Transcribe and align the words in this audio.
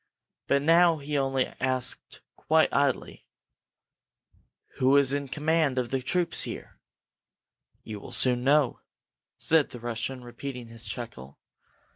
But 0.47 0.63
now 0.63 0.97
he 0.97 1.15
only 1.15 1.45
asked, 1.59 2.21
quite 2.35 2.73
idly: 2.73 3.23
"Who 4.79 4.97
is 4.97 5.13
in 5.13 5.27
command 5.27 5.77
of 5.77 5.91
the 5.91 6.01
troops 6.01 6.41
here?" 6.41 6.79
"You 7.83 7.99
will 7.99 8.11
soon 8.11 8.43
know," 8.43 8.79
said 9.37 9.69
the 9.69 9.79
Russian, 9.79 10.23
repeating 10.23 10.69
his 10.69 10.85
chuckle. 10.87 11.37